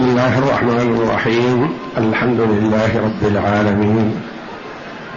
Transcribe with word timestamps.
بسم 0.00 0.08
الله 0.08 0.38
الرحمن 0.38 0.96
الرحيم. 1.02 1.78
الحمد 1.98 2.40
لله 2.40 2.90
رب 2.96 3.22
العالمين. 3.32 4.20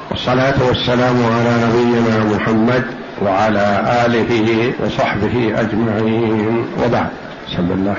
والصلاة 0.10 0.68
والسلام 0.68 1.26
على 1.26 1.54
نبينا 1.66 2.36
محمد 2.36 2.84
وعلى 3.22 3.86
آله 4.06 4.74
وصحبه 4.84 5.54
أجمعين. 5.60 6.68
وبعد. 6.84 7.10
بسم 7.48 7.72
الله. 7.72 7.96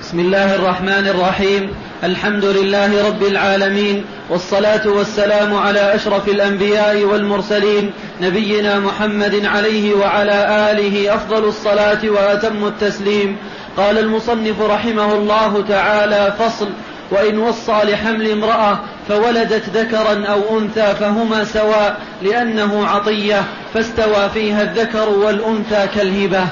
بسم 0.00 0.20
الله 0.20 0.54
الرحمن 0.54 1.06
الرحيم. 1.08 1.70
الحمد 2.04 2.44
لله 2.44 3.08
رب 3.08 3.22
العالمين. 3.22 4.04
والصلاة 4.30 4.88
والسلام 4.88 5.56
على 5.56 5.94
أشرف 5.94 6.28
الأنبياء 6.28 7.04
والمرسلين 7.04 7.90
نبينا 8.20 8.78
محمد 8.78 9.44
عليه 9.44 9.94
وعلى 9.94 10.70
آله 10.72 11.14
أفضل 11.14 11.44
الصلاة 11.44 12.08
وأتم 12.08 12.66
التسليم. 12.66 13.36
قال 13.78 13.98
المصنف 13.98 14.60
رحمه 14.60 15.14
الله 15.14 15.64
تعالى 15.68 16.34
فصل 16.38 16.68
وإن 17.10 17.38
وصى 17.38 17.80
لحمل 17.84 18.30
امرأة 18.30 18.78
فولدت 19.08 19.68
ذكرا 19.68 20.26
أو 20.26 20.58
أنثى 20.58 20.94
فهما 20.94 21.44
سواء 21.44 22.00
لأنه 22.22 22.86
عطية 22.86 23.44
فاستوى 23.74 24.28
فيها 24.34 24.62
الذكر 24.62 25.08
والأنثى 25.08 25.88
كالهبة. 25.94 26.46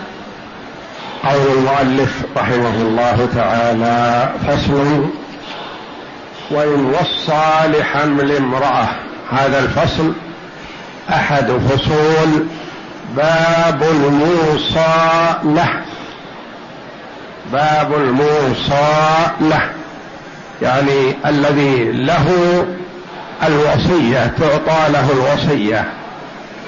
قول 1.24 1.58
المؤلف 1.58 2.22
رحمه 2.36 2.74
الله 2.74 3.28
تعالى 3.34 4.32
فصل 4.46 5.08
وإن 6.50 6.95
وصى 6.95 7.78
لحمل 7.78 8.36
امرأة 8.36 8.88
هذا 9.30 9.58
الفصل 9.58 10.12
أحد 11.10 11.50
فصول 11.50 12.46
باب 13.16 13.82
الموصى 13.82 15.34
له. 15.45 15.95
باب 17.52 17.95
الموصى 17.95 19.27
له 19.41 19.62
يعني 20.62 21.14
الذي 21.27 21.92
له 21.92 22.27
الوصية 23.46 24.26
تعطى 24.26 24.93
له 24.93 25.12
الوصية. 25.12 25.85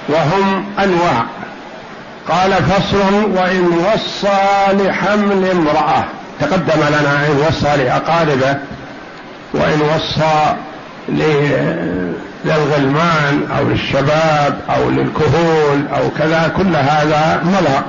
وهم 0.09 0.65
أنواع. 0.79 1.25
قال 2.29 2.53
فصل 2.53 3.31
وإن 3.37 3.69
وصى 3.95 4.73
لحمل 4.73 5.51
امرأة. 5.51 6.05
تقدم 6.41 6.81
لنا 6.89 7.27
إن 7.27 7.45
وصى 7.49 7.77
لأقاربه. 7.77 8.57
وإن 9.55 9.81
وصى 9.81 10.55
للغلمان 12.45 13.49
أو 13.59 13.65
للشباب 13.65 14.61
أو 14.77 14.91
للكهول 14.91 15.87
أو 15.97 16.11
كذا 16.19 16.53
كل 16.57 16.77
هذا 16.77 17.41
مضى. 17.45 17.83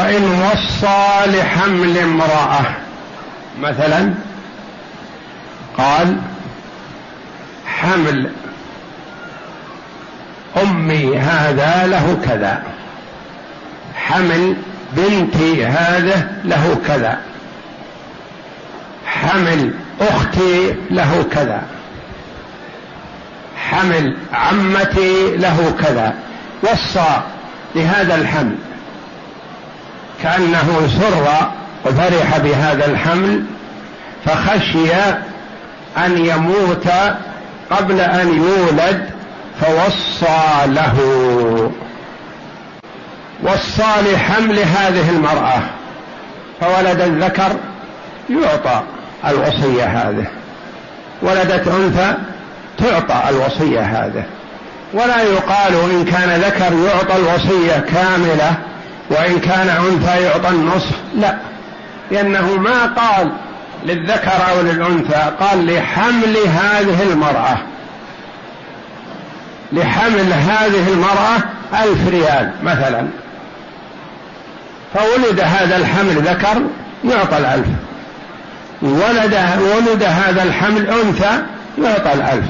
وإن 0.00 0.42
وصى 0.42 1.26
لحمل 1.26 1.98
امرأة. 1.98 2.60
مثلا 3.60 4.14
قال 5.78 6.16
حمل 7.66 8.30
أمي 10.62 11.18
هذا 11.18 11.86
له 11.86 12.18
كذا. 12.24 12.62
حمل 13.94 14.56
بنتي 14.92 15.66
هذا 15.66 16.32
له 16.44 16.78
كذا. 16.86 17.18
حمل 19.06 19.74
أختي 20.00 20.74
له 20.90 21.24
كذا. 21.32 21.62
حمل 23.70 24.16
عمتي 24.32 25.36
له 25.36 25.74
كذا. 25.82 26.14
وصى 26.62 27.22
لهذا 27.74 28.14
الحمل. 28.14 28.56
كأنه 30.22 30.88
سر 31.00 31.50
وفرح 31.84 32.38
بهذا 32.38 32.86
الحمل 32.86 33.44
فخشي 34.24 34.92
أن 35.96 36.26
يموت 36.26 36.88
قبل 37.70 38.00
أن 38.00 38.28
يولد 38.28 39.10
فوصى 39.60 40.66
له. 40.66 40.96
وصى 43.42 44.12
لحمل 44.12 44.58
هذه 44.58 45.10
المرأة 45.10 45.60
فولد 46.60 47.00
الذكر 47.00 47.52
يعطى 48.30 48.82
الوصية 49.28 49.84
هذه. 49.84 50.26
ولدت 51.22 51.68
أنثى 51.68 52.14
تعطى 52.78 53.30
الوصية 53.30 53.80
هذه. 53.80 54.24
ولا 54.92 55.22
يقال 55.22 55.74
إن 55.90 56.04
كان 56.04 56.40
ذكر 56.40 56.72
يعطى 56.86 57.16
الوصية 57.16 57.84
كاملة 57.94 58.69
وإن 59.10 59.40
كان 59.40 59.68
أنثى 59.68 60.22
يعطى 60.22 60.48
النصف. 60.48 60.94
لا. 61.14 61.36
لأنه 62.10 62.56
ما 62.56 62.86
قال 62.86 63.32
للذكر 63.84 64.50
أو 64.50 64.60
للأنثى 64.62 65.32
قال 65.40 65.66
لحمل 65.66 66.36
هذه 66.36 67.02
المرأة. 67.12 67.58
لحمل 69.72 70.32
هذه 70.32 70.88
المرأة 70.88 71.36
ألف 71.82 72.08
ريال 72.08 72.52
مثلا. 72.62 73.08
فولد 74.94 75.40
هذا 75.40 75.76
الحمل 75.76 76.22
ذكر 76.22 76.62
يعطى 77.04 77.38
الألف. 77.38 77.66
ولد 78.82 79.38
ولد 79.60 80.02
هذا 80.02 80.42
الحمل 80.42 80.90
أنثى 80.90 81.42
يعطى 81.78 82.12
الألف. 82.12 82.46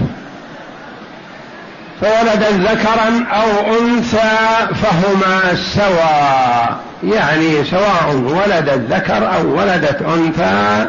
فولد 2.00 2.42
ذكرا 2.42 3.26
أو 3.32 3.74
أنثى 3.80 4.38
فهما 4.82 5.54
سواء 5.54 6.80
يعني 7.04 7.64
سواء 7.64 8.14
ولد 8.14 8.68
الذكر 8.68 9.34
أو 9.34 9.58
ولدت 9.58 10.02
أنثى 10.02 10.86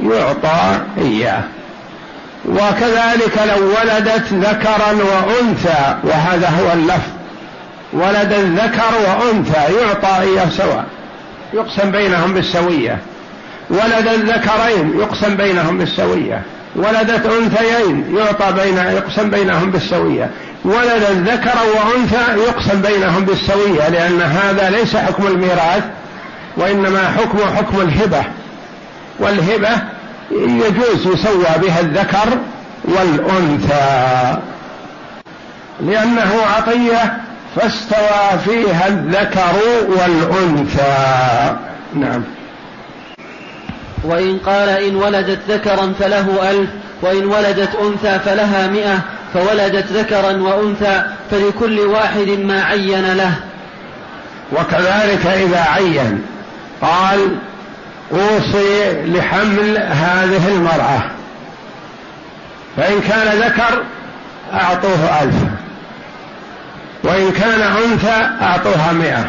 يعطى 0.00 0.80
إياه. 0.98 1.42
وكذلك 2.48 3.38
لو 3.48 3.68
ولدت 3.68 4.32
ذكرا 4.32 4.92
وأنثى 4.92 5.96
وهذا 6.02 6.48
هو 6.48 6.72
اللفظ. 6.72 7.10
ولد 7.92 8.32
الذكر 8.32 8.92
وأنثى 9.06 9.74
يعطى 9.80 10.22
إياه 10.22 10.48
سواء 10.48 10.84
يقسم 11.52 11.90
بينهم 11.90 12.34
بالسوية. 12.34 12.98
ولد 13.70 14.08
الذكرين 14.08 15.00
يقسم 15.00 15.36
بينهم 15.36 15.78
بالسوية. 15.78 16.42
ولدت 16.76 17.26
أنثيين 17.26 18.16
يعطى 18.16 18.52
بين 18.52 18.76
يقسم 18.76 19.30
بينهم 19.30 19.70
بالسوية. 19.70 20.30
ولد 20.64 21.02
الذكر 21.10 21.58
وأنثى 21.76 22.42
يقسم 22.48 22.82
بينهم 22.82 23.24
بالسوية 23.24 23.88
لأن 23.88 24.22
هذا 24.22 24.70
ليس 24.70 24.96
حكم 24.96 25.26
الميراث 25.26 25.84
وإنما 26.56 27.10
حكم 27.18 27.38
حكم 27.56 27.80
الهبة. 27.80 28.24
والهبة 29.18 29.70
يجوز 30.30 31.06
يسوى 31.06 31.58
بها 31.62 31.80
الذكر 31.80 32.38
والأنثى. 32.84 34.38
لأنه 35.80 36.32
عطية 36.56 37.16
فاستوى 37.56 38.38
فيها 38.44 38.88
الذكر 38.88 39.56
والأنثى. 39.86 41.56
نعم. 41.94 42.22
وإن 44.04 44.38
قال 44.38 44.68
إن 44.68 44.96
ولدت 44.96 45.38
ذكرا 45.48 45.92
فله 46.00 46.50
ألف 46.50 46.70
وإن 47.02 47.24
ولدت 47.24 47.74
أنثى 47.74 48.18
فلها 48.18 48.66
مئة 48.66 48.98
فولدت 49.34 49.92
ذكرا 49.92 50.32
وأنثى 50.32 51.02
فلكل 51.30 51.80
واحد 51.80 52.28
ما 52.28 52.64
عين 52.64 53.16
له. 53.16 53.34
وكذلك 54.52 55.26
إذا 55.26 55.60
عين 55.60 56.22
قال 56.80 57.36
أوصي 58.12 59.02
لحمل 59.04 59.78
هذه 59.78 60.48
المرأة 60.48 61.02
فإن 62.76 63.00
كان 63.00 63.38
ذكر 63.38 63.82
أعطوه 64.52 65.22
ألف 65.22 65.34
وإن 67.04 67.32
كان 67.32 67.60
أنثى 67.60 68.30
أعطوها 68.42 68.92
مئة. 68.92 69.24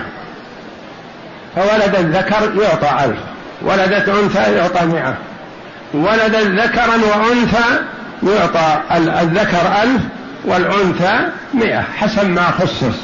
فولد 1.55 1.95
الذكر 1.95 2.61
يعطى 2.61 3.05
ألف 3.05 3.19
ولدت 3.61 4.09
أنثى 4.09 4.55
يعطى 4.55 4.85
مئة 4.85 5.15
ولدت 5.93 6.61
ذكرا 6.61 6.95
وأنثى 6.95 7.79
يعطى 8.25 8.81
الذكر 9.21 9.83
ألف 9.83 10.01
والأنثى 10.45 11.19
مئة 11.53 11.81
حسب 11.81 12.29
ما 12.29 12.51
خصص. 12.51 12.95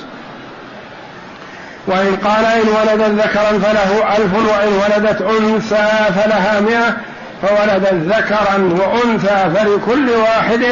وإن 1.88 2.16
قال 2.16 2.46
إن 2.46 2.68
ولدت 2.68 3.22
ذكرا 3.22 3.60
فله 3.60 4.18
ألف 4.18 4.34
وإن 4.34 4.74
ولدت 4.74 5.22
أنثى 5.22 5.90
فلها 6.16 6.60
مئة 6.60 6.96
فولدت 7.42 7.94
ذكرا 7.94 8.80
وأنثى 8.80 9.52
فلكل 9.56 10.10
واحد 10.10 10.66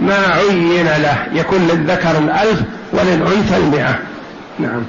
ما 0.00 0.34
عين 0.34 0.86
له 0.86 1.16
يكون 1.32 1.68
للذكر 1.68 2.18
الألف 2.18 2.60
وللأنثى 2.92 3.56
المئة. 3.56 3.98
نعم. 4.58 4.82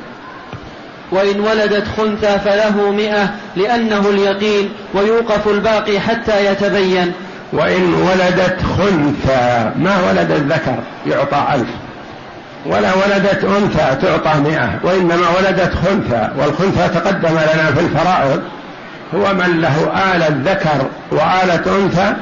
وإن 1.12 1.40
ولدت 1.40 1.84
خنثى 1.98 2.40
فله 2.40 2.92
مئة 2.92 3.30
لأنه 3.56 4.10
اليقين 4.10 4.70
ويوقف 4.94 5.48
الباقي 5.48 6.00
حتى 6.00 6.46
يتبين. 6.46 7.14
وإن 7.56 7.94
ولدت 7.94 8.58
خنثى 8.78 9.72
ما 9.76 9.98
ولدت 10.10 10.54
ذكر 10.54 10.76
يعطى 11.08 11.44
ألف. 11.54 11.68
ولا 12.66 12.94
ولدت 12.94 13.44
أنثى 13.44 13.96
تعطى 14.02 14.40
مئة 14.40 14.70
وإنما 14.84 15.30
ولدت 15.38 15.74
خنثى 15.76 16.30
والخنثى 16.38 17.00
تقدم 17.00 17.32
لنا 17.32 17.72
في 17.76 17.80
الفرائض. 17.80 18.42
هو 19.16 19.34
من 19.34 19.62
له 19.62 19.92
آلة 20.16 20.52
ذكر 20.52 20.86
وآلة 21.12 21.78
أنثى 21.78 22.14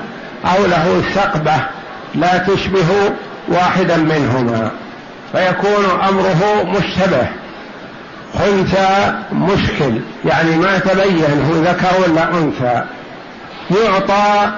أو 0.46 0.66
له 0.66 1.02
ثقبة 1.16 1.56
لا 2.16 2.38
تشبه 2.38 3.12
واحدا 3.48 3.98
منهما. 3.98 4.72
فيكون 5.32 5.86
أمره 6.10 6.64
مشتبه. 6.64 7.28
خنثى 8.40 9.14
مشكل 9.32 10.00
يعني 10.26 10.56
ما 10.56 10.78
تبين 10.78 11.48
هو 11.50 11.62
ذكر 11.62 11.88
ولا 12.08 12.30
أنثى. 12.30 12.84
يعطى 13.72 14.52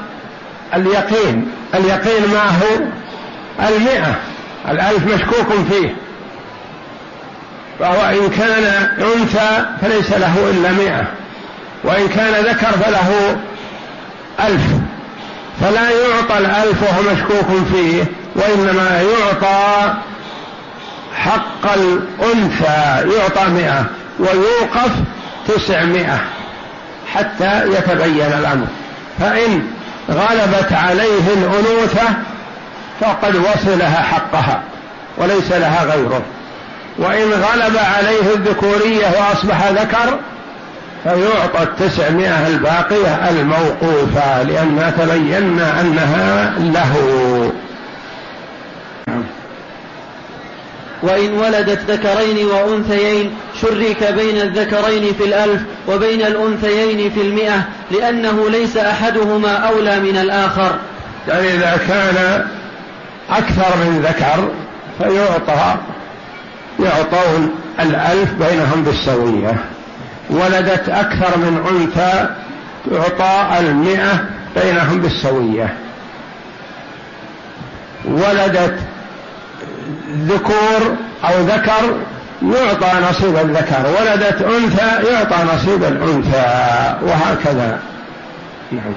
اليقين. 0.73 1.51
اليقين 1.75 2.29
ما 2.33 2.43
هو؟ 2.43 2.83
المئة. 3.67 4.15
الألف 4.69 5.13
مشكوك 5.13 5.47
فيه. 5.71 5.95
فهو 7.79 8.01
إن 8.01 8.29
كان 8.29 8.63
أنثى 8.99 9.65
فليس 9.81 10.11
له 10.11 10.51
إلا 10.51 10.71
مئة. 10.71 11.03
وإن 11.83 12.07
كان 12.07 12.33
ذكر 12.45 12.71
فله 12.71 13.37
ألف. 14.39 14.63
فلا 15.61 15.89
يعطى 15.89 16.37
الألف 16.37 16.83
وهو 16.83 17.13
مشكوك 17.13 17.65
فيه 17.73 18.03
وإنما 18.35 19.01
يعطى 19.01 19.93
حق 21.15 21.73
الأنثى. 21.73 23.09
يعطى 23.17 23.49
مئة 23.49 23.85
ويوقف 24.19 24.91
تسعمائة 25.47 26.19
حتى 27.13 27.61
يتبين 27.67 28.33
الأمر. 28.39 28.67
فإن 29.19 29.67
غلبت 30.09 30.73
عليه 30.73 31.33
الأنوثة 31.33 32.03
فقد 33.01 33.35
وصلها 33.35 34.01
حقها 34.01 34.61
وليس 35.17 35.51
لها 35.51 35.83
غيره. 35.83 36.21
وإن 36.97 37.31
غلب 37.31 37.77
عليه 37.97 38.33
الذكورية 38.35 39.05
وأصبح 39.07 39.67
ذكر 39.67 40.19
فيعطى 41.03 41.63
التسعمائة 41.63 42.47
الباقية 42.47 43.29
الموقوفة 43.29 44.43
لأن 44.43 44.93
تبينا 44.97 45.81
أنها 45.81 46.53
له. 46.59 46.95
وإن 51.01 51.33
ولدت 51.33 51.91
ذكرين 51.91 52.45
وأنثيين 52.45 53.31
شرك 53.61 54.13
بين 54.13 54.41
الذكرين 54.41 55.13
في 55.13 55.23
الألف 55.25 55.61
وبين 55.87 56.21
الأنثيين 56.21 57.11
في 57.11 57.21
المئة 57.21 57.61
لأنه 57.91 58.49
ليس 58.49 58.77
أحدهما 58.77 59.51
أولى 59.51 59.99
من 59.99 60.17
الآخر. 60.17 60.75
يعني 61.27 61.53
إذا 61.53 61.79
كان 61.87 62.47
أكثر 63.29 63.77
من 63.77 64.01
ذكر 64.01 64.49
فيعطى 64.99 65.75
يعطون 66.79 67.51
الألف 67.79 68.33
بينهم 68.33 68.83
بالسوية. 68.83 69.55
ولدت 70.29 70.89
أكثر 70.89 71.37
من 71.37 71.65
أنثى 71.71 72.29
تعطى 72.91 73.59
المئة 73.59 74.25
بينهم 74.55 75.01
بالسوية. 75.01 75.73
ولدت 78.05 78.79
ذكور 80.27 80.95
أو 81.23 81.41
ذكر 81.41 81.97
يعطى 82.43 83.09
نصيب 83.09 83.35
الذكر 83.35 83.85
ولدت 83.99 84.41
أنثى 84.41 85.11
يعطى 85.11 85.35
نصيب 85.55 85.83
الأنثى 85.83 86.45
وهكذا. 87.01 87.79
نعم. 88.71 88.93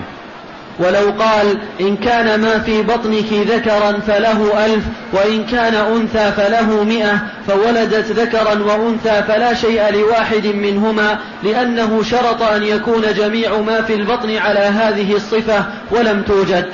ولو 0.79 1.11
قال 1.19 1.59
إن 1.81 1.97
كان 1.97 2.41
ما 2.41 2.59
في 2.59 2.83
بطنك 2.83 3.33
ذكرا 3.33 3.93
فله 4.07 4.67
ألف 4.67 4.85
وإن 5.13 5.45
كان 5.45 5.75
أنثى 5.75 6.33
فله 6.33 6.85
مئة 6.85 7.19
فولدت 7.49 8.13
ذكرا 8.13 8.55
وأنثى 8.63 9.23
فلا 9.29 9.55
شيء 9.55 9.91
لواحد 9.91 10.47
منهما 10.47 11.19
لأنه 11.43 12.03
شرط 12.03 12.43
أن 12.43 12.63
يكون 12.63 13.03
جميع 13.17 13.59
ما 13.61 13.83
في 13.83 13.95
البطن 13.95 14.37
على 14.37 14.61
هذه 14.61 15.17
الصفة 15.17 15.65
ولم 15.91 16.23
توجد. 16.23 16.67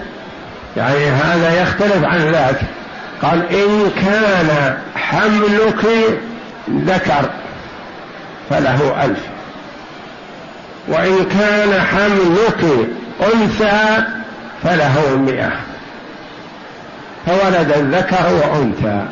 يعني 0.76 1.06
هذا 1.06 1.62
يختلف 1.62 2.04
عن 2.04 2.32
ذاك. 2.32 2.60
قال 3.22 3.52
إن 3.52 3.90
كان 4.02 4.78
حملك 4.96 5.86
ذكر 6.70 7.30
فله 8.50 9.04
ألف. 9.04 9.20
وإن 10.88 11.24
كان 11.24 11.80
حملك 11.80 12.88
أنثى 13.34 14.04
فله 14.62 15.16
مئة. 15.16 15.50
فولد 17.26 17.72
الذكر 17.76 18.32
وأنثى. 18.32 19.06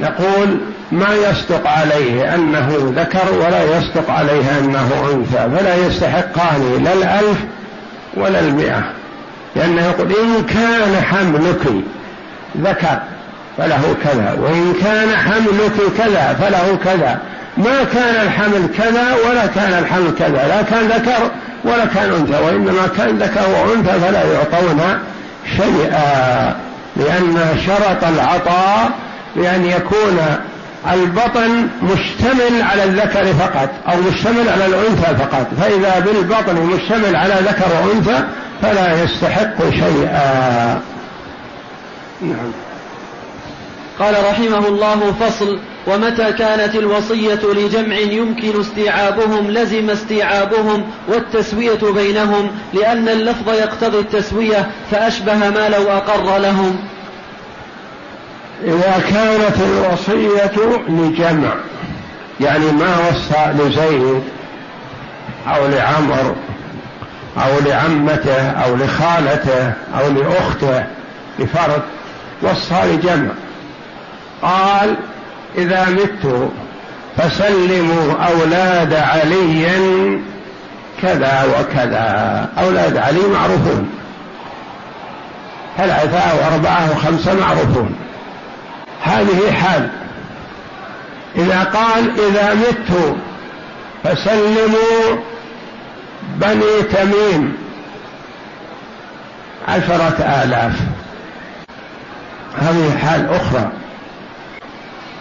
نقول 0.00 0.60
ما 0.92 1.14
يصدق 1.14 1.66
عليه 1.66 2.34
أنه 2.34 2.92
ذكر 2.96 3.32
ولا 3.32 3.78
يصدق 3.78 4.10
عليه 4.10 4.58
أنه 4.58 5.10
أنثى 5.14 5.58
فلا 5.58 5.86
يستحقان 5.86 6.84
لا 6.84 6.92
الألف 6.92 7.38
ولا 8.14 8.40
المئة. 8.40 8.82
لأنه 9.56 9.82
يقول 9.86 10.12
إن 10.12 10.46
كان 10.46 11.02
حملك 11.02 11.84
ذكر 12.56 12.98
فله 13.58 13.96
كذا 14.04 14.36
وإن 14.40 14.74
كان 14.82 15.16
حملك 15.16 15.96
كذا 15.98 16.36
فله 16.40 16.78
كذا. 16.84 17.18
ما 17.56 17.84
كان 17.94 18.26
الحمل 18.26 18.68
كذا 18.78 19.16
ولا 19.28 19.46
كان 19.46 19.78
الحمل 19.78 20.14
كذا 20.18 20.48
لا 20.48 20.62
كان 20.62 20.88
ذكر 20.88 21.30
ولا 21.64 21.84
كان 21.94 22.12
أنثى 22.12 22.44
وإنما 22.44 22.88
كان 22.96 23.18
ذكر 23.18 23.40
وأنثى 23.50 24.00
فلا 24.00 24.22
يعطون 24.32 24.98
شيئا 25.56 26.54
لأن 26.96 27.58
شرط 27.66 28.04
العطاء 28.04 28.90
بأن 29.36 29.64
يكون 29.64 30.18
البطن 30.92 31.68
مشتمل 31.82 32.62
على 32.62 32.84
الذكر 32.84 33.24
فقط 33.24 33.68
أو 33.88 33.96
مشتمل 34.10 34.48
على 34.48 34.66
الأنثى 34.66 35.16
فقط. 35.16 35.46
فإذا 35.60 36.04
بالبطن 36.06 36.56
مشتمل 36.56 37.16
على 37.16 37.34
ذكر 37.34 37.66
وأنثى 37.84 38.24
فلا 38.62 39.02
يستحق 39.02 39.70
شيئا. 39.70 40.80
نعم. 42.20 42.52
قال 43.98 44.14
رحمه 44.30 44.68
الله 44.68 45.14
فصل 45.20 45.58
ومتى 45.86 46.32
كانت 46.32 46.74
الوصية 46.74 47.40
لجمع 47.54 47.96
يمكن 47.96 48.60
استيعابهم 48.60 49.50
لزم 49.50 49.90
استيعابهم 49.90 50.84
والتسوية 51.08 51.92
بينهم 51.94 52.50
لأن 52.74 53.08
اللفظ 53.08 53.48
يقتضي 53.48 53.98
التسوية 53.98 54.70
فأشبه 54.90 55.50
ما 55.50 55.68
لو 55.68 55.82
أقر 55.82 56.38
لهم. 56.38 56.78
إذا 58.64 59.02
كانت 59.10 59.56
الوصية 59.60 60.78
لجمع 60.88 61.54
يعني 62.40 62.72
ما 62.72 62.96
وصى 63.08 63.52
لزيد 63.58 64.22
أو 65.46 65.66
لعمر 65.66 66.36
أو 67.36 67.58
لعمته 67.66 68.50
أو 68.50 68.76
لخالته 68.76 69.72
أو 69.94 70.10
لأخته 70.10 70.84
لفرد 71.38 71.82
وصى 72.42 72.82
لجمع. 72.84 73.30
قال 74.42 74.96
إذا 75.58 75.88
مت 75.88 76.50
فسلموا 77.16 78.12
أولاد 78.12 78.94
علي 78.94 80.20
كذا 81.02 81.44
وكذا. 81.44 82.48
أولاد 82.58 82.96
علي 82.96 83.20
معروفون. 83.20 83.90
ثلاثة 85.76 86.18
أو 86.18 86.54
أربعة 86.54 86.88
أو 86.88 86.94
خمسة 86.94 87.40
معروفون؟ 87.40 87.96
هذه 89.02 89.52
حال. 89.52 89.90
إذا 91.36 91.62
قال 91.62 92.12
إذا 92.28 92.54
مت 92.54 93.16
فسلموا 94.04 95.22
بني 96.36 96.82
تميم. 96.92 97.56
عشرة 99.68 100.42
آلاف. 100.44 100.80
هذه 102.60 102.98
حال 102.98 103.28
أخرى. 103.28 103.72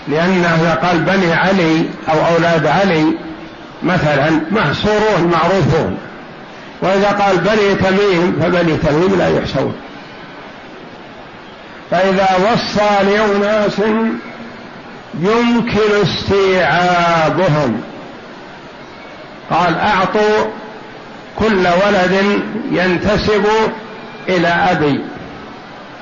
لأنه 0.07 0.77
قال 0.81 0.99
بني 0.99 1.33
علي 1.33 1.85
أو 2.09 2.35
أولاد 2.35 2.67
علي 2.67 3.17
مثلا 3.83 4.41
محصورون 4.51 5.31
معروفون. 5.31 5.97
وإذا 6.81 7.07
قال 7.07 7.37
بني 7.37 7.75
تميم 7.75 8.39
فبني 8.41 8.77
تميم 8.77 9.15
لا 9.17 9.27
يحصون 9.27 9.75
فإذا 11.91 12.27
وصى 12.51 13.03
لأناس 13.03 13.79
يمكن 15.19 16.01
استيعابهم. 16.03 17.81
قال 19.49 19.75
أعطوا 19.75 20.45
كل 21.35 21.67
ولد 21.67 22.41
ينتسب 22.71 23.45
إلى 24.29 24.47
أبي. 24.47 25.03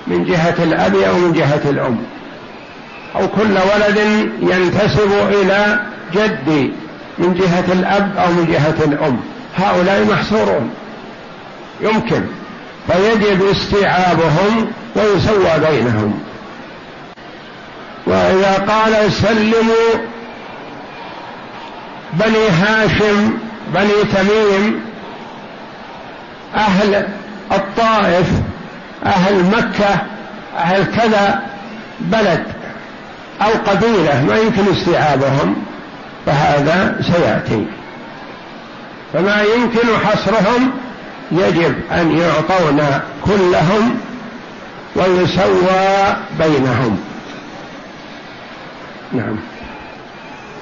من 0.08 0.26
جهة 0.26 0.64
الأب 0.64 0.96
أو 0.96 1.18
من 1.18 1.34
جهة 1.34 1.62
الأم. 1.70 1.98
أو 3.16 3.28
كل 3.28 3.52
ولد 3.52 3.98
ينتسب 4.42 5.12
إلى 5.30 5.80
جدي 6.14 6.74
من 7.18 7.34
جهة 7.34 7.74
الأب 7.74 8.18
أو 8.18 8.32
من 8.32 8.46
جهة 8.52 8.86
الأم. 8.86 9.20
هؤلاء 9.58 10.06
محصورون. 10.06 10.70
يمكن. 11.82 12.22
فيجب 12.88 13.50
استيعابهم 13.50 14.68
ويسوى 14.96 15.60
بينهم. 15.70 16.20
وإذا 18.08 18.66
قال 18.68 19.12
سلموا 19.12 20.06
بني 22.14 22.50
هاشم 22.50 23.38
بني 23.74 24.04
تميم 24.14 24.82
أهل 26.56 27.08
الطائف 27.52 28.28
أهل 29.06 29.44
مكة 29.44 30.02
أهل 30.58 30.86
كذا 30.86 31.42
بلد 32.00 32.44
أو 33.42 33.50
قبيلة 33.72 34.24
ما 34.28 34.38
يمكن 34.38 34.72
استيعابهم 34.72 35.56
فهذا 36.26 37.02
سيأتي. 37.02 37.66
فما 39.14 39.42
يمكن 39.42 39.88
حصرهم 40.06 40.72
يجب 41.32 41.76
أن 41.92 42.18
يعطون 42.18 42.82
كلهم 43.26 44.00
ويسوى 44.96 46.16
بينهم. 46.40 47.00
نعم. 49.14 49.38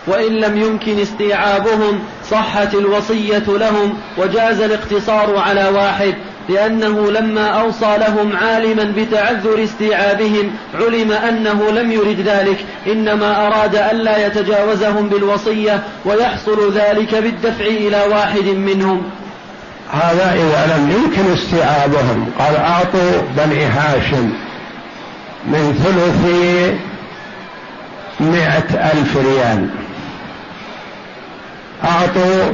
وإن 0.08 0.32
لم 0.32 0.58
يمكن 0.58 1.00
استيعابهم 1.00 2.00
صحت 2.30 2.74
الوصية 2.74 3.44
لهم 3.48 3.98
وجاز 4.18 4.62
الاقتصار 4.62 5.38
على 5.38 5.70
واحد. 5.70 6.16
لأنه 6.50 7.12
لما 7.12 7.48
أوصى 7.48 7.98
لهم 7.98 8.38
عالما 8.38 8.94
بتعذر 8.98 9.64
استيعابهم 9.64 10.52
علم 10.74 11.12
أنه 11.12 11.72
لم 11.72 11.92
يرد 11.92 12.20
ذلك. 12.20 12.66
إنما 12.88 13.48
أراد 13.48 13.76
ألا 13.76 14.28
يتجاوزهم 14.28 15.10
بالوصية 15.10 15.84
ويحصل 16.06 16.74
ذلك 16.74 17.16
بالدفع 17.16 17.66
إلى 17.66 18.04
واحد 18.12 18.46
منهم. 18.46 19.04
هذا 19.92 20.34
إذا 20.34 20.78
لم 20.78 20.92
يمكن 20.92 21.34
استيعابهم 21.34 22.32
قال 22.40 22.56
أعطوا 22.56 23.22
بني 23.38 23.66
هاشم 23.66 24.34
من 25.46 25.80
ثلث 25.84 26.26
مئة 28.20 28.92
ألف 28.92 29.18
ريال. 29.18 29.70
أعطوا 31.84 32.52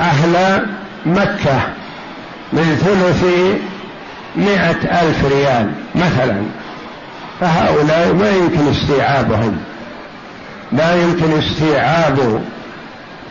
أهل 0.00 0.66
مكة 1.06 1.60
من 2.52 2.76
ثلث 2.84 3.24
مئة 4.36 5.00
ألف 5.02 5.24
ريال 5.24 5.70
مثلا. 5.94 6.42
فهؤلاء 7.40 8.12
ما 8.12 8.30
يمكن 8.30 8.70
استيعابهم. 8.70 9.58
لا 10.72 11.02
يمكن 11.02 11.38
استيعاب 11.38 12.42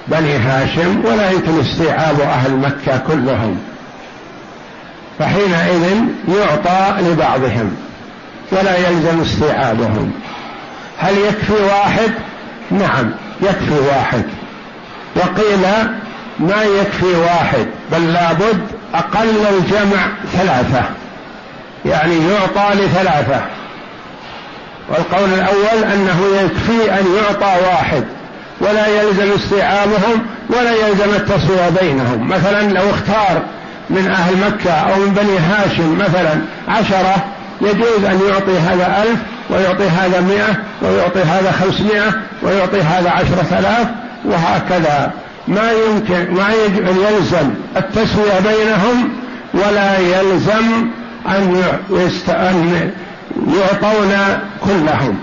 بني 0.07 0.37
هاشم 0.37 1.05
ولا 1.05 1.31
يمكن 1.31 1.59
استيعاب 1.59 2.21
أهل 2.21 2.53
مكة 2.53 2.97
كلهم. 3.07 3.57
فحينئذ 5.19 5.95
يعطى 6.27 7.01
لبعضهم 7.01 7.75
ولا 8.51 8.89
يلزم 8.89 9.21
استيعابهم. 9.21 10.11
هل 10.97 11.17
يكفي 11.17 11.53
واحد؟ 11.53 12.11
نعم 12.71 13.11
يكفي 13.41 13.79
واحد. 13.87 14.23
وقيل 15.15 15.61
ما 16.39 16.63
يكفي 16.63 17.15
واحد 17.15 17.67
بل 17.91 18.13
لابد 18.13 18.76
أقل 18.95 19.45
الجمع 19.57 20.07
ثلاثة. 20.33 20.83
يعني 21.85 22.15
يعطى 22.29 22.75
لثلاثة. 22.75 23.41
والقول 24.89 25.29
الأول 25.33 25.91
أنه 25.93 26.21
يكفي 26.41 26.91
أن 26.99 27.05
يعطى 27.15 27.61
واحد. 27.67 28.03
ولا 28.61 28.87
يلزم 28.87 29.33
استيعابهم 29.35 30.25
ولا 30.49 30.71
يلزم 30.87 31.09
التسوية 31.15 31.69
بينهم. 31.81 32.27
مثلا 32.27 32.61
لو 32.61 32.89
اختار 32.89 33.41
من 33.89 34.07
أهل 34.11 34.37
مكة 34.37 34.71
أو 34.71 34.99
من 34.99 35.13
بني 35.13 35.37
هاشم 35.37 35.97
مثلا 35.97 36.41
عشرة 36.67 37.25
يجوز 37.61 38.03
أن 38.03 38.19
يعطي 38.29 38.59
هذا 38.59 39.03
ألف 39.03 39.19
ويعطي 39.49 39.89
هذا 39.89 40.21
مئة 40.21 40.55
ويعطي 40.81 41.19
هذا 41.19 41.51
خمسمائة 41.51 42.13
ويعطي 42.43 42.81
هذا 42.81 43.09
عشرة 43.09 43.59
آلاف 43.59 43.87
وهكذا. 44.25 45.11
ما 45.47 45.71
يمكن 45.71 46.33
ما 46.33 46.53
يجب 46.53 46.87
أن 46.87 46.97
يلزم 46.97 47.49
التسوية 47.77 48.39
بينهم 48.39 49.09
ولا 49.53 49.99
يلزم 49.99 50.89
أن 51.27 52.93
يعطون 53.47 54.13
كلهم. 54.65 55.19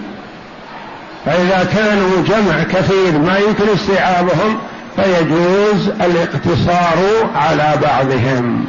فإذا 1.27 1.69
كانوا 1.75 2.23
جمع 2.29 2.63
كثير 2.63 3.19
ما 3.19 3.39
يمكن 3.39 3.69
استيعابهم 3.75 4.59
فيجوز 4.97 5.89
الاقتصار 5.89 7.31
على 7.37 7.75
بعضهم. 7.83 8.65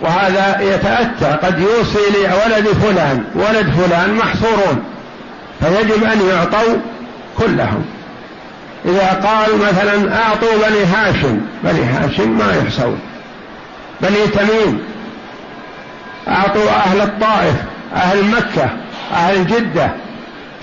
وهذا 0.00 0.60
يتأتى 0.60 1.46
قد 1.46 1.58
يوصي 1.58 1.98
لولد 2.14 2.68
فلان 2.68 3.24
ولد 3.34 3.70
فلان 3.70 4.14
محصورون 4.14 4.84
فيجب 5.60 6.04
أن 6.04 6.20
يعطوا 6.28 6.76
كلهم. 7.38 7.84
إذا 8.84 9.08
قال 9.08 9.58
مثلا 9.58 10.22
أعطوا 10.22 10.68
بني 10.68 10.84
هاشم 10.84 11.40
بني 11.64 11.84
هاشم 11.84 12.38
ما 12.38 12.54
يحصون 12.56 12.98
بني 14.00 14.26
تميم 14.26 14.80
أعطوا 16.28 16.70
أهل 16.70 17.00
الطائف 17.00 17.54
أهل 17.94 18.24
مكة 18.24 18.70
أهل 19.12 19.46
جدة 19.46 19.90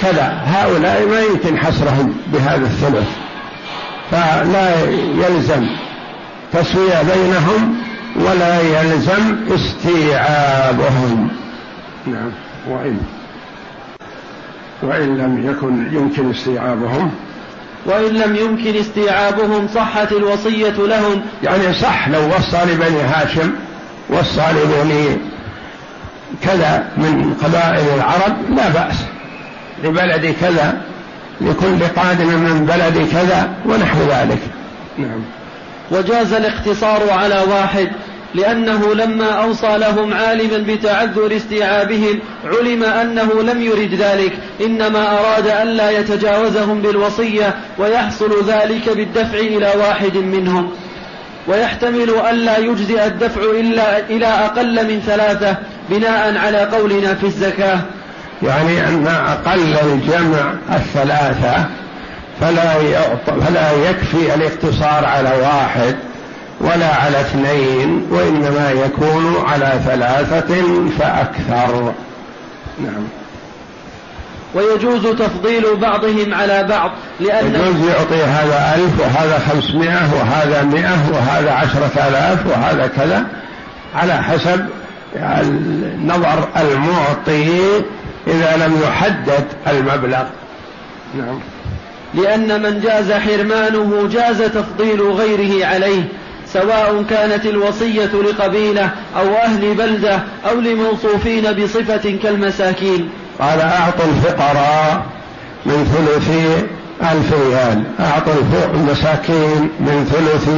كذا. 0.02 0.42
هؤلاء 0.46 1.06
ما 1.06 1.20
يمكن 1.22 1.58
حصرهم 1.58 2.18
بهذا 2.34 2.66
الثلث. 2.66 3.08
فلا 4.12 4.82
يلزم 5.26 5.68
تسوية 6.54 7.02
بينهم 7.02 7.76
ولا 8.16 8.62
يلزم 8.62 9.38
استيعابهم. 9.56 11.30
نعم. 12.08 12.32
وإن 12.70 12.98
وإن 14.82 15.18
لم 15.18 15.50
يكن 15.50 15.96
يمكن 15.96 16.32
استيعابهم 16.32 17.12
وإن 17.88 18.14
لم 18.14 18.36
يمكن 18.36 18.80
استيعابهم 18.80 19.68
صحت 19.76 20.12
الوصية 20.12 20.70
لهم. 20.70 21.22
يعني 21.44 21.74
صح 21.74 22.10
لو 22.10 22.28
وصى 22.28 22.58
لبني 22.66 23.02
هاشم 23.02 23.52
وصى 24.10 24.46
لبني 24.52 25.18
كذا 26.44 26.88
من 26.98 27.34
قبائل 27.44 27.86
العرب 27.96 28.38
لا 28.50 28.70
بأس. 28.70 28.96
لبلد 29.84 30.36
كذا 30.42 30.82
لكل 31.42 31.84
قادم 31.96 32.28
من 32.28 32.66
بلد 32.66 33.08
كذا 33.12 33.50
ونحو 33.66 34.00
ذلك. 34.00 34.40
نعم. 34.98 35.22
وجاز 35.92 36.34
الاقتصار 36.34 37.10
على 37.12 37.44
واحد 37.50 37.92
لأنه 38.38 38.94
لما 38.94 39.30
أوصى 39.30 39.78
لهم 39.78 40.14
عالما 40.14 40.58
بتعذر 40.58 41.36
استيعابهم 41.36 42.20
علم 42.46 42.84
أنه 42.84 43.42
لم 43.42 43.62
يرد 43.62 43.94
ذلك. 43.94 44.34
إنما 44.62 45.20
أراد 45.20 45.48
ألا 45.48 45.92
يتجاوزهم 45.92 46.82
بالوصية 46.82 47.56
ويحصل 47.78 48.46
ذلك 48.48 48.90
بالدفع 48.90 49.38
إلى 49.38 49.74
واحد 49.80 50.18
منهم. 50.18 50.72
ويحتمل 51.48 52.10
ألا 52.30 52.58
يجزئ 52.58 53.06
الدفع 53.06 53.42
إلا 53.42 54.00
إلى 54.00 54.28
أقل 54.28 54.88
من 54.88 55.02
ثلاثة 55.06 55.58
بناء 55.90 56.38
على 56.38 56.58
قولنا 56.58 57.14
في 57.14 57.24
الزكاة. 57.24 57.80
يعني 58.44 58.88
أن 58.88 59.08
أقل 59.08 59.76
الجمع 59.84 60.54
الثلاثة 60.70 61.66
فلا 62.42 62.74
فلا 63.26 63.90
يكفي 63.90 64.36
الاقتصار 64.36 65.06
على 65.06 65.32
واحد. 65.42 65.96
ولا 66.62 66.96
على 66.96 67.22
اثنين 67.22 68.08
وإنما 68.12 68.72
يكون 68.72 69.36
على 69.48 69.80
ثلاثة 69.86 70.56
فأكثر. 71.00 71.94
نعم. 72.80 73.08
ويجوز 74.56 75.08
تفضيل 75.08 75.76
بعضهم 75.76 76.34
على 76.34 76.64
بعض 76.64 76.92
لأن 77.20 77.56
يجوز 77.56 77.90
يعطي 77.90 78.24
هذا 78.24 78.76
ألف 78.76 79.00
وهذا 79.00 79.40
خمسمائة 79.40 80.14
وهذا 80.14 80.64
مئة 80.64 81.12
وهذا 81.14 81.52
عشرة 81.52 82.08
آلاف 82.08 82.46
وهذا 82.48 82.88
كذا 82.88 83.26
على 83.96 84.24
حسب 84.24 84.66
نظر 86.06 86.48
المعطي 86.58 87.60
إذا 88.28 88.68
لم 88.68 88.82
يحدد 88.84 89.46
المبلغ. 89.68 90.24
نعم. 91.18 91.40
لأن 92.14 92.62
من 92.62 92.82
جاز 92.82 93.12
حرمانه 93.12 94.10
جاز 94.12 94.42
تفضيل 94.42 95.02
غيره 95.02 95.66
عليه 95.66 96.04
سواء 96.54 97.04
كانت 97.10 97.46
الوصية 97.46 98.06
لقبيلة 98.06 98.90
أو 99.18 99.36
أهل 99.36 99.74
بلدة 99.74 100.20
أو 100.50 100.60
لموصوفين 100.60 101.54
بصفة 101.54 102.18
كالمساكين. 102.24 103.10
قال 103.40 103.62
أعطوا 103.62 104.06
الفقراء 104.06 105.06
من 105.66 105.86
ثلث 105.94 106.30
ألف 107.12 107.34
ريال. 107.34 107.84
أعطوا 108.00 108.34
المساكين 108.74 109.70
من 109.80 110.06
ثلث 110.12 110.50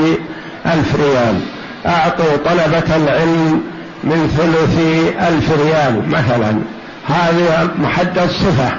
ألف 0.74 0.96
ريال. 0.96 1.41
أعطوا 1.86 2.38
طلبة 2.46 2.96
العلم 2.96 3.63
من 4.03 4.27
ثلث 4.38 4.79
ألف 5.27 5.51
ريال 5.62 6.10
مثلا. 6.10 6.62
هذه 7.08 7.69
محدد 7.79 8.29
صفة. 8.29 8.69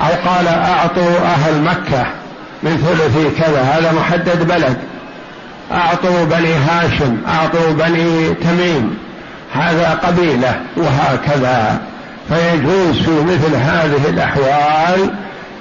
أو 0.00 0.30
قال 0.30 0.48
أعطوا 0.48 1.18
أهل 1.18 1.62
مكة 1.62 2.06
من 2.62 2.76
ثلث 2.76 3.40
كذا. 3.40 3.62
هذا 3.62 3.92
محدد 3.92 4.46
بلد. 4.48 4.76
أعطوا 5.72 6.24
بني 6.24 6.54
هاشم 6.54 7.16
أعطوا 7.28 7.72
بني 7.72 8.34
تميم. 8.34 8.98
هذا 9.52 10.00
قبيلة 10.04 10.60
وهكذا. 10.76 11.80
فيجوز 12.28 13.02
في 13.02 13.10
مثل 13.10 13.54
هذه 13.54 14.08
الأحوال 14.08 15.10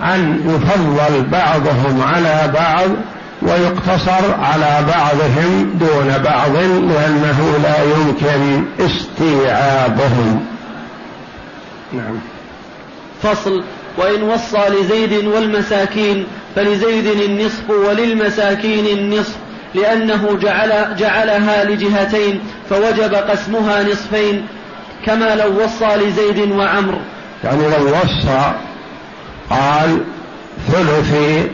أن 0.01 0.41
يفضل 0.45 1.23
بعضهم 1.23 2.01
على 2.01 2.51
بعض 2.53 2.89
ويقتصر 3.41 4.35
على 4.41 4.85
بعضهم 4.87 5.77
دون 5.79 6.17
بعض 6.23 6.55
لأنه 6.55 7.59
لا 7.63 7.83
يمكن 7.83 8.63
استيعابهم. 8.79 10.45
نعم. 11.93 12.19
فصل. 13.23 13.63
وإن 13.97 14.23
وصى 14.23 14.69
لزيد 14.69 15.25
والمساكين 15.25 16.25
فلزيد 16.55 17.05
النصف 17.05 17.69
وللمساكين 17.69 18.97
النصف. 18.97 19.35
لأنه 19.75 20.37
جعل 20.41 20.95
جعلها 20.95 21.63
لجهتين 21.63 22.41
فوجب 22.69 23.15
قسمها 23.15 23.83
نصفين 23.83 24.47
كما 25.05 25.35
لو 25.35 25.63
وصى 25.63 25.95
لزيد 25.95 26.51
وعمر. 26.51 26.99
يعني 27.43 27.63
لو 27.63 27.87
وصى 27.87 28.53
قال 29.49 30.01
ثلثي 30.67 31.47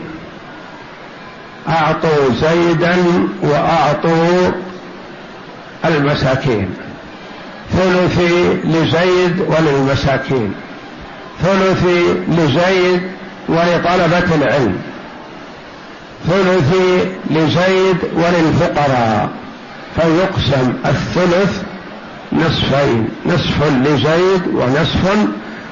أعطوا 1.68 2.34
زيدا 2.34 2.96
وأعطوا 3.42 4.50
المساكين. 5.84 6.70
ثلثي 7.72 8.54
لزيد 8.64 9.40
وللمساكين. 9.40 10.54
ثلثي 11.42 12.14
لزيد 12.28 13.02
ولطلبة 13.48 14.34
العلم. 14.34 14.76
ثلثي 16.28 17.12
لزيد 17.30 17.96
وللفقراء 18.16 19.28
فيقسم 19.96 20.72
الثلث 20.86 21.62
نصفين 22.32 23.08
نصف 23.26 23.62
لزيد 23.84 24.54
ونصف 24.54 25.26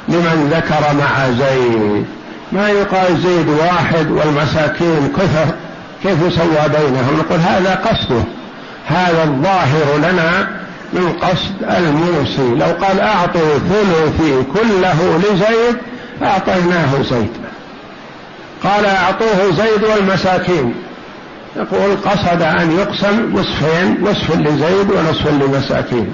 لمن 0.08 0.50
ذكر 0.54 0.94
مع 0.98 1.30
زيد. 1.30 2.04
ما 2.52 2.68
يقال 2.68 3.20
زيد 3.20 3.48
واحد 3.48 4.10
والمساكين 4.10 5.12
كثر 5.16 5.54
كيف 6.02 6.18
يسوى 6.26 6.68
بينهم؟ 6.68 7.18
نقول 7.18 7.38
هذا 7.38 7.74
قصده 7.74 8.24
هذا 8.86 9.24
الظاهر 9.24 9.96
لنا 9.98 10.48
من 10.92 11.12
قصد 11.12 11.62
الموصي 11.62 12.54
لو 12.54 12.86
قال 12.86 13.00
أعطوا 13.00 13.58
ثلثي 13.58 14.42
كله 14.54 15.18
لزيد 15.18 15.76
أعطيناه 16.22 17.02
زيد. 17.10 17.43
قال 18.64 18.86
أعطوه 18.86 19.50
زيد 19.50 19.84
والمساكين. 19.84 20.74
يقول 21.56 21.96
قصد 22.04 22.42
أن 22.42 22.78
يقسم 22.78 23.32
نصفين 23.32 24.04
نصف 24.04 24.30
لزيد 24.30 24.90
ونصف 24.90 25.26
لمساكين. 25.26 26.12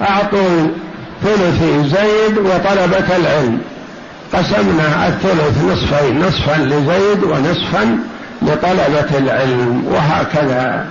أعطوا 0.00 0.68
ثلث 1.22 1.62
زيد 1.86 2.38
وطلبة 2.38 3.16
العلم. 3.16 3.60
قسمنا 4.32 5.08
الثلث 5.08 5.64
نصفين 5.64 6.18
نصفا 6.20 6.56
لزيد 6.56 7.24
ونصفا 7.24 7.98
لطلبة 8.42 9.18
العلم 9.18 9.84
وهكذا. 9.86 10.86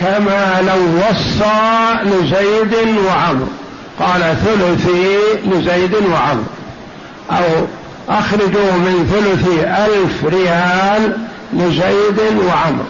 كما 0.00 0.60
لو 0.62 0.98
وصى 0.98 1.94
لزيد 2.04 2.74
وعمر 3.06 3.46
قال 4.00 4.36
ثلثي 4.44 5.16
لزيد 5.46 5.94
وعمر 5.94 6.44
أو 7.30 7.66
أخرجوا 8.08 8.72
من 8.72 9.10
ثلث 9.12 9.48
ألف 9.64 10.24
ريال 10.24 11.16
لزيد 11.52 12.20
وعمر 12.48 12.84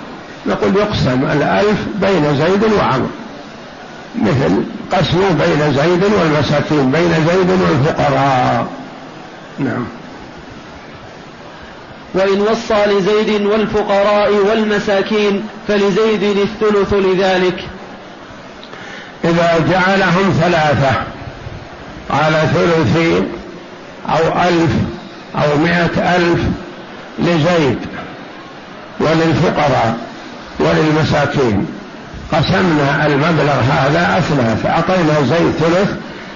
نقول 0.46 0.76
يقسم 0.76 1.24
الألف 1.24 1.78
بين 2.00 2.36
زيد 2.36 2.72
وعمر 2.72 3.08
مثل 4.22 4.62
قسم 4.92 5.18
بين 5.18 5.74
زيد 5.74 6.04
والمساكين 6.04 6.90
بين 6.90 7.12
زيد 7.28 7.50
والفقراء. 7.50 8.66
نعم. 9.58 9.84
وإن 12.14 12.40
وصى 12.40 12.86
لزيد 12.86 13.42
والفقراء 13.42 14.32
والمساكين 14.32 15.42
فلزيد 15.68 16.22
الثلث 16.22 16.94
لذلك. 16.94 17.64
إذا 19.24 19.64
جعلهم 19.70 20.32
ثلاثة 20.40 21.02
على 22.10 22.42
ثلث 22.54 23.22
أو 24.08 24.42
ألف 24.48 24.95
أو 25.36 25.58
مائة 25.58 26.16
ألف 26.16 26.40
لزيد 27.18 27.78
وللفقراء 29.00 29.96
وللمساكين. 30.60 31.66
قسمنا 32.32 33.06
المبلغ 33.06 33.60
هذا 33.60 34.18
أثلاث 34.18 34.66
أعطينا 34.66 35.22
زيد 35.22 35.52
ثلث 35.52 35.90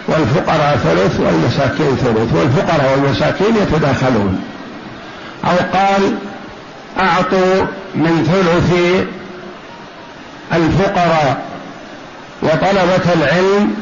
والفقراء 0.08 0.76
ثلث 0.76 1.20
والمساكين 1.20 1.96
ثلث 1.96 2.34
والفقراء 2.34 2.92
والمساكين 2.92 3.56
يتداخلون. 3.56 4.44
أو 5.44 5.56
قال 5.78 6.14
أعطوا 6.98 7.66
من 7.94 8.24
ثلث 8.32 8.72
الفقراء 10.52 11.42
وطلبة 12.42 13.12
العلم 13.14 13.74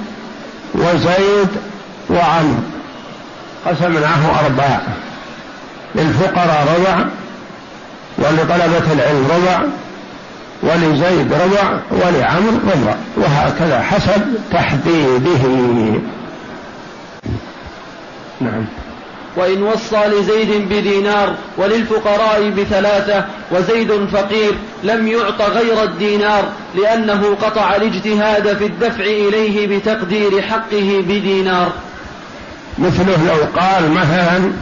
وزيد 0.74 1.48
وعمر. 2.11 2.59
قسمناه 3.66 4.40
أرباع. 4.44 4.81
للفقراء 5.99 6.79
ربع 6.79 7.05
ولطلبة 8.19 8.93
العلم 8.93 9.27
ربع 9.31 9.61
ولزيد 10.63 11.33
ربع 11.33 11.79
ولعمر 11.91 12.61
ربع 12.75 12.97
وهكذا 13.17 13.81
حسب 13.81 14.23
تحديده. 14.53 15.45
نعم. 18.41 18.65
وإن 19.37 19.63
وصى 19.63 20.07
لزيد 20.07 20.69
بدينار 20.69 21.35
وللفقراء 21.57 22.51
بثلاثة 22.51 23.25
وزيد 23.51 24.09
فقير 24.13 24.53
لم 24.85 25.09
يعط 25.09 25.43
غير 25.43 25.83
الدينار 25.83 26.45
لأنه 26.75 27.37
قطع 27.43 27.77
الاجتهاد 27.77 28.57
في 28.57 28.67
الدفع 28.67 29.05
إليه 29.05 29.79
بتقدير 29.79 30.43
حقه 30.43 31.05
بدينار. 31.09 31.73
مثله 32.79 33.27
لو 33.27 33.61
قال 33.61 33.91
مثلا 33.91 34.53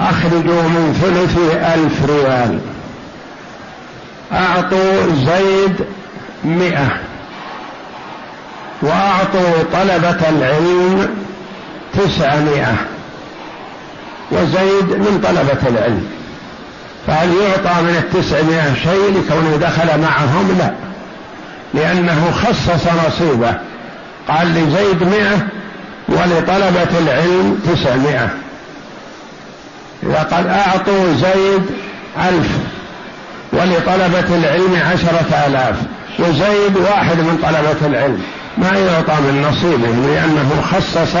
أخرجوا 0.00 0.62
من 0.62 0.98
ثلث 1.02 1.38
ألف 1.74 2.10
ريال. 2.10 2.58
أعطوا 4.32 5.06
زيد 5.26 5.84
مئة. 6.44 6.88
وأعطوا 8.82 9.62
طلبة 9.72 10.28
العلم 10.28 11.08
تسعمائة. 11.92 12.74
وزيد 14.32 14.84
من 14.84 15.20
طلبة 15.24 15.78
العلم. 15.78 16.06
فهل 17.06 17.28
يعطى 17.28 17.82
من 17.82 17.96
التسعمائة 17.96 18.74
شيء 18.74 19.14
لكونه 19.18 19.56
دخل 19.56 20.00
معهم؟ 20.00 20.58
لا. 20.58 20.72
لأنه 21.74 22.30
خصص 22.30 22.86
نصيبه. 23.06 23.54
قال 24.28 24.54
لزيد 24.54 25.02
مئة 25.02 25.46
ولطلبة 26.08 26.98
العلم 26.98 27.60
تسعمائة. 27.74 28.28
قال 30.04 30.48
أعطوا 30.48 31.14
زيد 31.14 31.62
ألف 32.28 32.48
ولطلبة 33.52 34.36
العلم 34.36 34.82
عشرة 34.92 35.46
آلاف 35.46 35.76
وزيد 36.18 36.76
واحد 36.76 37.16
من 37.16 37.38
طلبة 37.42 37.86
العلم. 37.86 38.22
ما 38.58 38.78
يعطى 38.78 39.20
من 39.20 39.42
نصيبه 39.48 40.12
لأنه 40.12 40.62
خصص 40.72 41.16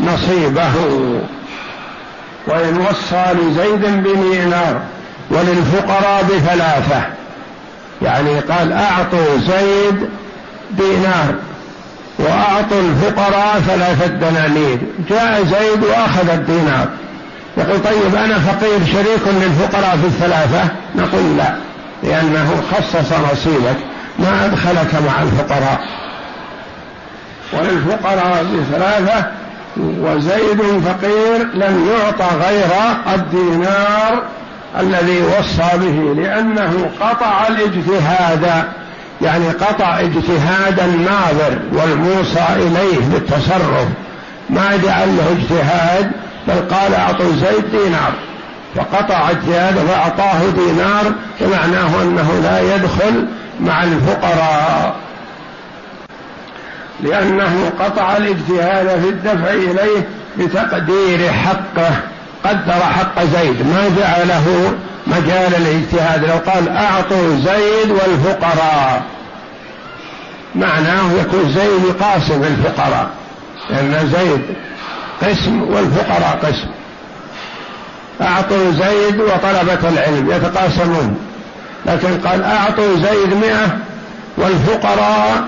نصيبه. 0.00 0.72
وإن 2.46 2.76
وصى 2.76 3.24
لزيد 3.32 4.02
بمينار 4.04 4.80
وللفقراء 5.30 6.24
بثلاثة. 6.24 7.02
يعني 8.02 8.40
قال 8.40 8.72
أعطوا 8.72 9.38
زيد 9.38 10.08
دينار 10.70 11.34
وأعطوا 12.18 12.80
الفقراء 12.80 13.60
ثلاثة 13.66 14.06
دنانير. 14.06 14.78
جاء 15.10 15.44
زيد 15.44 15.84
وأخذ 15.84 16.28
الدينار. 16.28 16.88
يقول 17.56 17.82
طيب 17.82 18.14
أنا 18.14 18.38
فقير 18.38 18.86
شريك 18.92 19.28
للفقراء 19.42 19.96
في 19.96 20.06
الثلاثة؟ 20.06 20.68
نقول 20.96 21.36
لا 21.36 21.54
لأنه 22.02 22.62
خصص 22.72 23.12
نصيبك 23.32 23.76
ما 24.18 24.44
أدخلك 24.44 24.94
مع 24.94 25.22
الفقراء. 25.22 25.80
وللفقراء 27.52 28.44
بثلاثة 28.44 29.26
وزيد 29.76 30.82
فقير 30.84 31.46
لم 31.54 31.88
يعطى 31.90 32.36
غير 32.46 32.66
الدينار 33.14 34.22
الذي 34.80 35.22
وصى 35.22 35.78
به 35.78 36.22
لأنه 36.22 36.90
قطع 37.00 37.46
الاجتهاد 37.46 38.64
يعني 39.22 39.48
قطع 39.48 40.00
اجتهاد 40.00 40.80
الناظر 40.80 41.58
والموصى 41.72 42.46
إليه 42.56 42.98
بالتصرف. 43.12 43.86
ما 44.50 44.76
جعل 44.84 45.16
له 45.16 45.36
اجتهاد؟ 45.38 46.10
بل 46.48 46.74
قال 46.74 46.94
أعطوا 46.94 47.32
زيد 47.32 47.70
دينار. 47.70 48.12
فقطع 48.74 49.30
اجتهاد 49.30 49.74
فأعطاه 49.74 50.50
دينار 50.50 51.12
ومعناه 51.40 52.02
أنه 52.02 52.40
لا 52.42 52.74
يدخل 52.74 53.26
مع 53.60 53.84
الفقراء. 53.84 54.96
لأنه 57.00 57.72
قطع 57.80 58.16
الاجتهاد 58.16 59.00
في 59.00 59.08
الدفع 59.08 59.52
إليه 59.52 60.08
بتقدير 60.38 61.32
حقه 61.32 61.96
قدر 62.44 62.72
حق 62.72 63.24
زيد. 63.24 63.66
ما 63.66 63.90
جعله 63.98 64.74
مجال 65.06 65.54
الاجتهاد. 65.54 66.24
لو 66.24 66.52
قال 66.52 66.68
أعطوا 66.68 67.36
زيد 67.36 67.90
والفقراء 67.90 69.02
معناه 70.54 71.12
يكون 71.20 71.52
زيد 71.52 71.84
يقاسم 71.88 72.44
الفقراء. 72.44 73.10
لأن 73.70 74.10
زيد 74.12 74.42
قسم 75.22 75.62
والفقراء 75.62 76.38
قسم. 76.42 76.68
أعطوا 78.20 78.72
زيد 78.72 79.20
وطلبة 79.20 79.88
العلم 79.88 80.30
يتقاسمون. 80.30 81.18
لكن 81.86 82.28
قال 82.28 82.42
أعطوا 82.42 82.96
زيد 82.96 83.34
مئة 83.34 83.78
والفقراء 84.36 85.44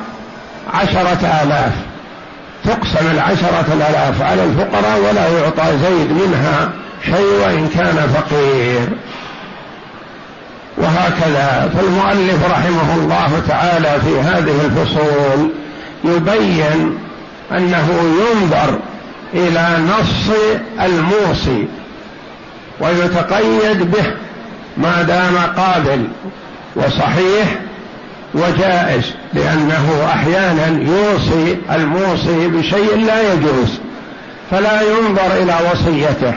عشرة 0.75 1.43
آلاف. 1.43 1.73
تقسم 2.65 3.11
العشرة 3.11 3.67
الآلاف 3.73 4.23
على 4.23 4.45
الفقراء 4.45 4.99
ولا 4.99 5.29
يعطى 5.29 5.79
زيد 5.79 6.13
منها 6.13 6.71
شيء 7.05 7.41
وإن 7.45 7.69
كان 7.69 8.09
فقير. 8.15 8.89
وهكذا. 10.79 11.71
فالمؤلف 11.77 12.51
رحمه 12.51 12.95
الله 12.95 13.43
تعالى 13.49 14.01
في 14.01 14.21
هذه 14.21 14.65
الفصول 14.65 15.51
يبين 16.05 16.99
أنه 17.53 17.89
ينظر 18.21 18.79
إلى 19.35 19.79
نص 19.89 20.37
الموصي 20.81 21.67
ويتقيد 22.81 23.91
به 23.91 24.13
ما 24.77 25.03
دام 25.03 25.37
قابل 25.57 26.09
وصحيح 26.77 27.59
وجائز 28.35 29.05
لأنه 29.35 30.09
أحيانا 30.15 30.67
يوصي 30.67 31.57
الموصي 31.71 32.49
بشيء 32.49 32.97
لا 33.07 33.33
يجوز 33.33 33.79
فلا 34.51 34.81
ينظر 34.83 35.43
إلى 35.43 35.55
وصيته 35.73 36.35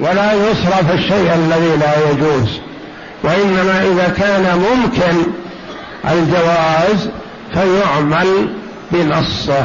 ولا 0.00 0.32
يصرف 0.32 0.94
الشيء 0.94 1.34
الذي 1.34 1.76
لا 1.80 2.10
يجوز 2.10 2.60
وإنما 3.22 3.82
إذا 3.82 4.14
كان 4.18 4.58
ممكن 4.58 5.30
الجواز 6.04 7.10
فيعمل 7.52 8.48
بنصه. 8.90 9.64